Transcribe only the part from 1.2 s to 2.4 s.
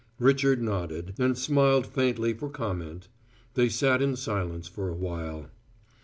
smiled faintly